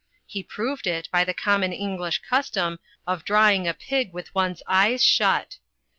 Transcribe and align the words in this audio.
He 0.25 0.41
proved 0.41 0.87
it 0.87 1.07
by 1.11 1.23
the 1.23 1.31
common 1.35 1.71
English 1.71 2.23
custom 2.27 2.79
of 3.05 3.23
drawing 3.23 3.67
a 3.67 3.75
pig 3.75 4.13
with 4.13 4.33
one's 4.33 4.63
eyes 4.67 5.03
shut. 5.03 5.59